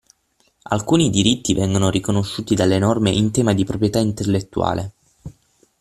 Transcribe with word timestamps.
Alcuni 0.63 1.11
diritti 1.11 1.53
vengono 1.53 1.91
riconosciuti 1.91 2.55
dalle 2.55 2.79
norme 2.79 3.11
in 3.11 3.29
tema 3.29 3.53
di 3.53 3.63
proprietà 3.63 3.99
intellettuale. 3.99 4.93